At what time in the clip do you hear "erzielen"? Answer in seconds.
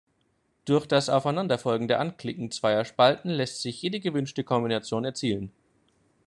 5.05-5.51